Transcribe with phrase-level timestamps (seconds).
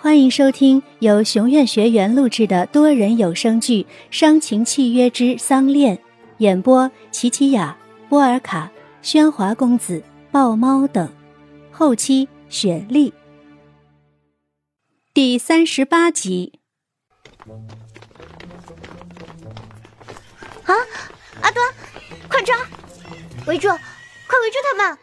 [0.00, 3.82] 欢迎收听由熊院学员录制的多人有声剧
[4.12, 5.96] 《伤情契约之丧恋》，
[6.36, 7.76] 演播：琪琪雅、
[8.08, 8.70] 波尔卡、
[9.02, 10.00] 喧哗公子、
[10.30, 11.12] 豹猫等，
[11.72, 13.12] 后期雪莉。
[15.12, 16.60] 第三十八集。
[20.62, 20.72] 啊，
[21.40, 21.74] 阿端，
[22.28, 22.56] 快抓，
[23.48, 24.98] 围住，快围住他们！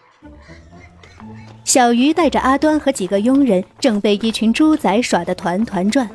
[1.66, 6.07] 小鱼带着阿端和几个佣人，正被一群猪仔耍得团团转。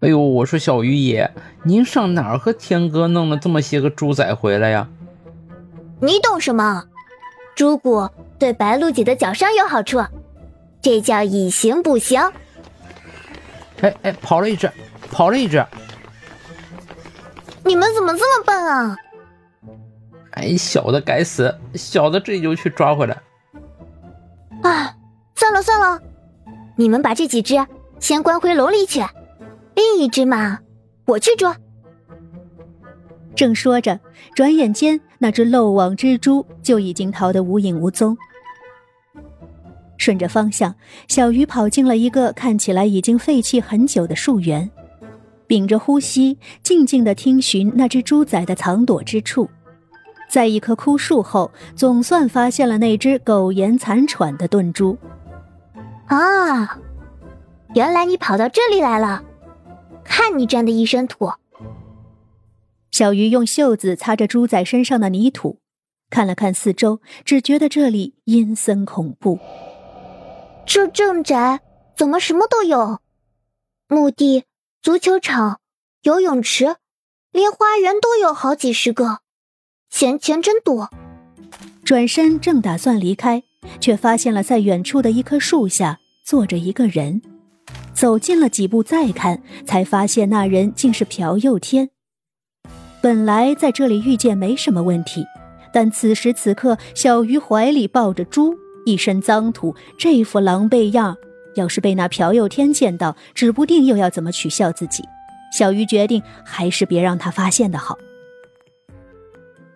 [0.00, 1.32] 哎呦，我说小鱼爷，
[1.64, 4.86] 您上哪儿和天哥弄了这么些个猪仔回来呀？
[6.00, 6.84] 你懂什么？
[7.56, 10.04] 猪骨对白露姐的脚伤有好处，
[10.82, 12.20] 这叫以形补形。
[13.80, 14.70] 哎哎，跑了一只，
[15.10, 15.64] 跑了一只！
[17.64, 18.96] 你们怎么这么笨啊？
[20.32, 23.16] 哎，小的该死，小的这就去抓回来。
[26.76, 27.54] 你们把这几只
[28.00, 29.00] 先关回笼里去，
[29.74, 30.58] 另一只嘛，
[31.06, 31.54] 我去捉。
[33.34, 33.98] 正说着，
[34.34, 38.16] 转眼间那只漏网蜘蛛就已经逃得无影无踪。
[39.96, 40.74] 顺着方向，
[41.08, 44.68] 小鱼跑进了一个看起来已经废弃很久的树园，
[45.46, 49.48] 屏着呼吸，静静的听寻那只猪仔的藏躲之处。
[50.28, 54.98] 在一棵枯树后，总算发现了那只苟延残喘的炖猪。
[56.14, 56.78] 啊，
[57.74, 59.24] 原来你跑到这里来了！
[60.04, 61.32] 看你沾的一身土。
[62.90, 65.58] 小鱼用袖子擦着猪仔身上的泥土，
[66.10, 69.38] 看了看四周，只觉得这里阴森恐怖。
[70.66, 71.60] 这正宅
[71.96, 73.00] 怎么什么都有？
[73.88, 74.44] 墓地、
[74.82, 75.60] 足球场、
[76.02, 76.76] 游泳池，
[77.30, 79.20] 连花园都有好几十个。
[79.88, 80.90] 钱钱真多。
[81.82, 83.42] 转身正打算离开，
[83.80, 87.20] 却发现了在远处的一棵树下坐着一个人。
[87.92, 91.90] 走近了几步，再看，才发现那人竟是朴佑天。
[93.00, 95.24] 本来在这里遇见没什么问题，
[95.72, 101.16] 但此时此刻，小鱼怀里抱着猪，一身脏土，这副狼狈样，
[101.54, 105.04] 要是被那朴佑天见到，指不定又要怎么取笑自己。
[105.52, 107.98] 小鱼决定，还是别让他发现的好。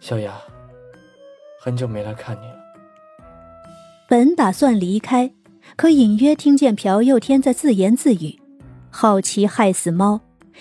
[0.00, 0.32] 小雅，
[1.60, 2.56] 很久没来看你了。
[4.08, 5.30] 本打算离开，
[5.74, 8.38] 可隐约听见朴佑天在自言自语
[8.88, 10.20] ：“好奇害死猫。”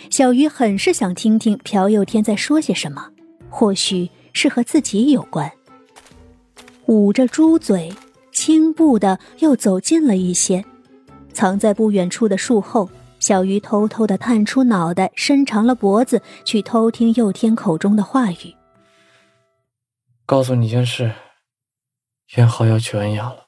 [0.10, 3.10] 小鱼很是想听听朴佑天在说些什么，
[3.50, 5.50] 或许是和自己有关。
[6.88, 7.94] 捂着猪嘴，
[8.32, 10.66] 轻步的又走近了一些，
[11.32, 12.90] 藏在不远处的树后。
[13.18, 18.54] 小鱼偷偷的探出脑袋，伸长了脖子，去偷听佑天口中的话语。
[20.28, 21.12] 告诉你件事，
[22.36, 23.45] 燕浩要去恩雅了，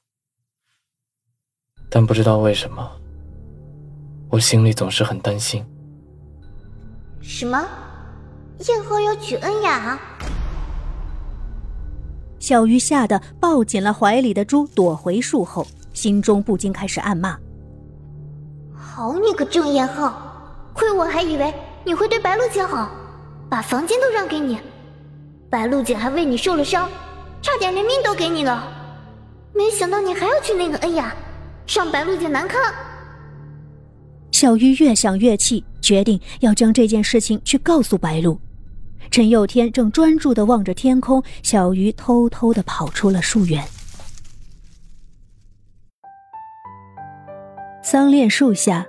[1.89, 2.89] 但不知道为什么，
[4.29, 5.65] 我心里总是很担心。
[7.21, 7.65] 什么？
[8.67, 9.99] 燕浩要娶恩雅？
[12.39, 17.37] 小鱼吓得抱紧了怀里的猪，躲回树后，心中不禁开始暗骂
[18.73, 22.89] ：“好你个郑燕浩，亏我还以为你会对白露姐好，
[23.49, 24.59] 把房间都让给你。”
[25.49, 26.89] 白露姐还为你受了伤，
[27.41, 28.63] 差点连命都给你了，
[29.53, 31.15] 没想到你还要娶那个恩雅，
[31.67, 32.73] 让白露姐难堪。
[34.31, 38.39] 小玉越想越气，决定要将这件事情去告诉白露。
[39.09, 43.63] 陈佑天正专注的望着天空，小鱼偷偷的跑出了树园。
[47.84, 48.85] 桑恋树下，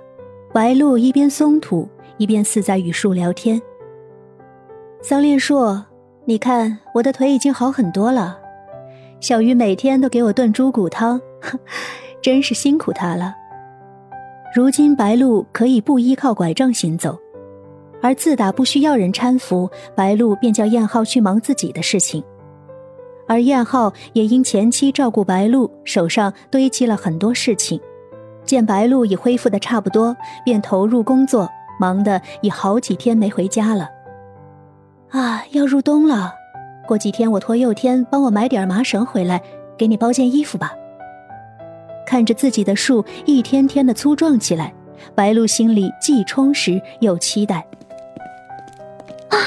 [0.53, 3.61] 白露一边松土，一边似在与树聊天。
[5.01, 5.81] 桑恋树。
[6.25, 8.37] 你看，我的腿已经好很多了。
[9.19, 11.19] 小鱼每天都给我炖猪骨汤，
[12.21, 13.35] 真是辛苦他了。
[14.55, 17.17] 如今白露可以不依靠拐杖行走，
[18.01, 22.23] 而自打不需要人搀扶，白露便叫燕浩去忙自己的事情。
[23.27, 27.79] 而燕浩也因前妻照顾白露，手上堆积了很多事情。
[28.43, 31.47] 见白露已恢复的差不多，便投入工作，
[31.79, 33.87] 忙得已好几天没回家了。
[35.11, 36.33] 啊，要入冬了，
[36.87, 39.39] 过几天我托佑天帮我买点麻绳回来，
[39.77, 40.73] 给你包件衣服吧。
[42.09, 44.73] 看着自己的树一天天的粗壮起来，
[45.13, 47.57] 白露心里既充实又期待。
[49.29, 49.37] 啊，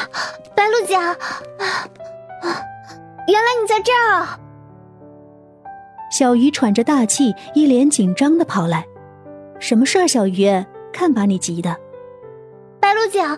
[0.54, 1.16] 白露姐，啊
[1.58, 2.62] 啊，
[3.26, 4.38] 原来你在这儿啊！
[6.12, 8.86] 小鱼喘着大气，一脸紧张的跑来。
[9.58, 10.64] 什么事儿，小鱼？
[10.92, 11.76] 看把你急的。
[12.78, 13.36] 白鹿姐呀。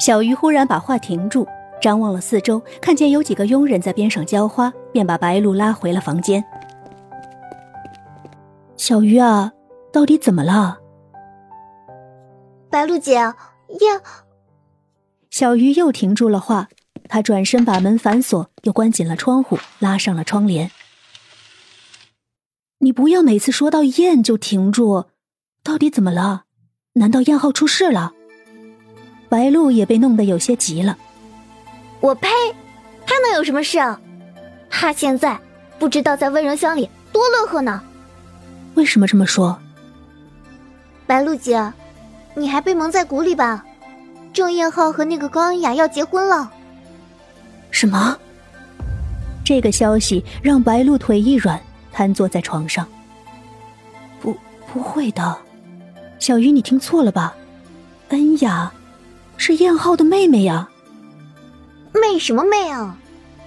[0.00, 1.46] 小鱼忽然把话停住，
[1.80, 6.44] 张望了四周，看见有几个佣人在边上浇花，便把白鹿拉回了房间。
[8.80, 9.52] 小鱼啊，
[9.92, 10.78] 到底怎么了？
[12.70, 14.00] 白露姐，燕……
[15.28, 16.70] 小鱼又停住了话，
[17.06, 20.70] 他转身把门反锁，又关紧了窗户，拉上了窗帘。
[22.78, 25.04] 你不要每次说到燕就停住，
[25.62, 26.44] 到底怎么了？
[26.94, 28.14] 难道燕浩出事了？
[29.28, 30.96] 白露也被弄得有些急了。
[32.00, 32.28] 我呸！
[33.04, 34.00] 他能有什么事啊？
[34.70, 35.38] 他现在
[35.78, 37.84] 不知道在温柔乡里多乐呵呢。
[38.74, 39.58] 为什么这么说？
[41.06, 41.72] 白露姐，
[42.34, 43.64] 你还被蒙在鼓里吧？
[44.32, 46.50] 郑燕浩和那个高恩雅要结婚了。
[47.70, 48.16] 什么？
[49.44, 51.60] 这个消息让白露腿一软。
[51.92, 52.86] 瘫坐在床上。
[54.20, 54.36] 不，
[54.72, 55.36] 不会的，
[56.20, 57.34] 小鱼，你听错了吧？
[58.10, 58.72] 恩雅，
[59.36, 60.68] 是燕浩的妹妹呀。
[61.92, 62.96] 妹什么妹啊？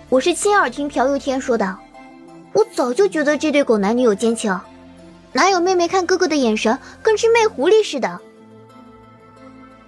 [0.09, 1.77] 我是亲耳听朴佑天说的。
[2.51, 4.59] 我早就觉得这对狗男女有奸情，
[5.33, 8.19] 哪有妹妹看哥哥的眼神跟只媚狐狸似的？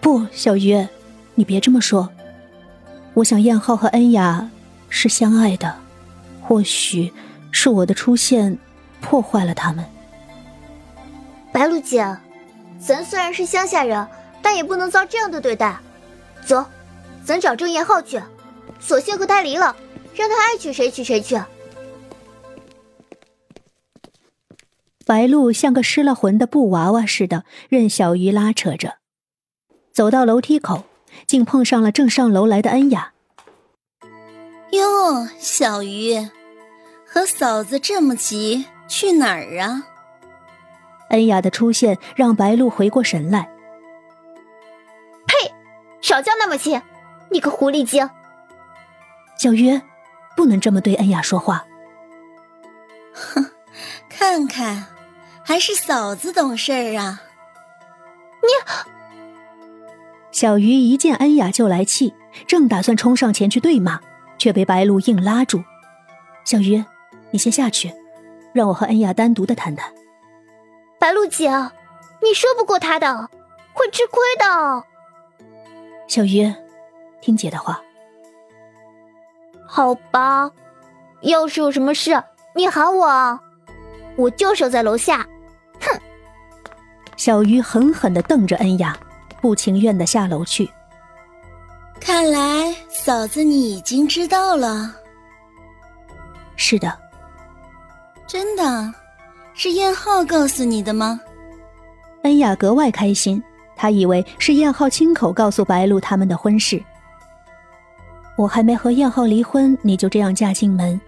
[0.01, 0.87] 不，小鱼，
[1.35, 2.09] 你别这么说。
[3.13, 4.49] 我想燕浩和恩雅
[4.89, 5.75] 是相爱的，
[6.41, 7.13] 或许。
[7.57, 8.57] 是我的出现
[8.99, 9.85] 破坏了他们。
[11.53, 12.05] 白露姐，
[12.77, 14.05] 咱虽然是乡下人，
[14.41, 15.77] 但也不能遭这样的对待。
[16.45, 16.65] 走，
[17.23, 18.21] 咱找郑燕浩去，
[18.81, 19.73] 索性和他离了，
[20.13, 21.41] 让他爱娶谁娶谁去。
[25.05, 28.95] 白露像个失了魂的布娃娃似的，任小鱼拉扯着，
[29.93, 30.83] 走到楼梯口，
[31.27, 33.13] 竟碰上了正上楼来的恩雅。
[34.71, 36.27] 哟，小鱼。
[37.07, 39.83] 和嫂子这么急，去哪儿啊？
[41.11, 43.49] 恩雅的出现让白露回过神来。
[45.27, 45.53] 呸！
[46.01, 46.81] 少叫那么亲，
[47.29, 48.09] 你个狐狸精！
[49.37, 49.79] 小鱼，
[50.35, 51.65] 不能这么对恩雅说话。
[53.13, 53.45] 哼，
[54.09, 54.87] 看看，
[55.47, 57.21] 还是嫂子懂事儿啊。
[58.41, 58.49] 你，
[60.31, 62.15] 小鱼一见恩雅就来气，
[62.47, 64.01] 正打算冲上前去对骂，
[64.39, 65.63] 却被白露硬拉住。
[66.43, 66.83] 小鱼。
[67.31, 67.93] 你先下去，
[68.53, 69.93] 让我和恩雅单独的谈谈。
[70.97, 71.49] 白露姐，
[72.21, 73.29] 你说不过他的，
[73.73, 74.83] 会吃亏的。
[76.07, 76.53] 小鱼，
[77.19, 77.81] 听姐的话。
[79.67, 80.49] 好吧，
[81.21, 83.39] 要是有什么事，你喊我，
[84.15, 85.27] 我就守在楼下。
[87.25, 87.31] 哼！
[87.31, 88.95] 小鱼狠狠的瞪着恩雅，
[89.41, 90.69] 不情愿的下楼去。
[91.99, 94.93] 看来嫂子你已经知道了。
[96.55, 96.95] 是的。
[98.27, 98.93] 真的，
[99.55, 101.19] 是燕浩告诉你的吗？
[102.21, 103.41] 恩雅格外开心，
[103.75, 106.79] 她以为是燕浩亲口告诉白露他们的婚事。
[108.35, 111.01] 我还没和燕浩离婚，你就这样嫁进门，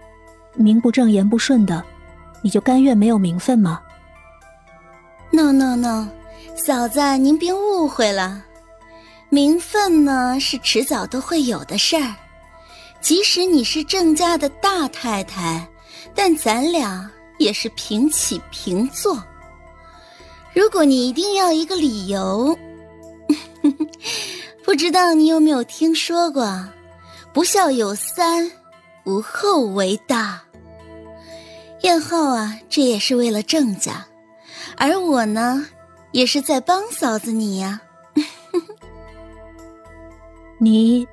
[0.54, 1.80] 名不正言不顺的，
[2.42, 3.80] 你就甘愿没有名分吗
[5.30, 6.08] ？No No No，
[6.56, 8.44] 嫂子您别误会了，
[9.28, 12.14] 名分呢是迟早都会有的事儿，
[13.00, 15.66] 即使你是郑家的大太太。
[16.14, 17.08] 但咱俩
[17.38, 19.22] 也是平起平坐。
[20.52, 22.58] 如果你一定要一个理由，
[24.64, 26.66] 不知道你有没有听说过
[27.32, 28.50] “不孝有三，
[29.04, 30.40] 无后为大”。
[31.82, 34.04] 燕浩啊，这也是为了郑家，
[34.78, 35.66] 而我呢，
[36.12, 37.80] 也是在帮嫂子你呀。
[40.58, 41.06] 你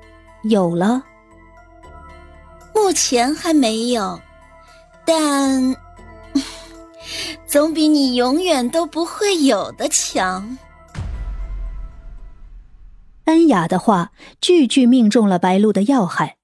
[0.44, 1.02] 有了？
[2.74, 4.20] 目前还没有。
[5.04, 5.76] 但
[7.46, 10.58] 总比你永远都不会有的强。
[13.24, 16.36] 恩雅的话句句命中了白露的要害，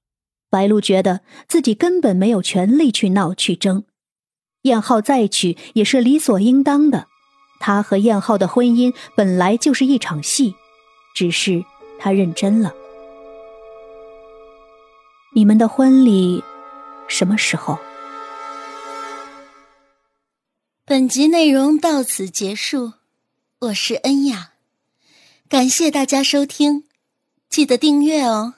[0.51, 3.85] 白露觉得自己根本没有权利去闹去争，
[4.63, 7.07] 燕浩再娶也是理所应当的。
[7.65, 10.57] 他和燕浩的婚姻本来就是一场戏，
[11.15, 11.65] 只是
[11.97, 12.75] 他认真了。
[15.33, 16.43] 你们的婚礼
[17.07, 17.79] 什么时候？
[20.85, 22.95] 本集内容到此结束，
[23.61, 24.55] 我是恩雅，
[25.49, 26.89] 感谢大家收听，
[27.49, 28.55] 记得订阅哦。